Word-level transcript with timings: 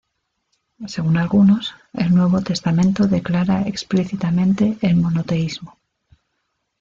Según 0.87 1.17
algunos, 1.17 1.75
el 1.93 2.15
Nuevo 2.15 2.41
Testamento 2.41 3.05
declara 3.05 3.67
explícitamente 3.67 4.79
el 4.81 4.95
monoteísmo. 4.95 5.77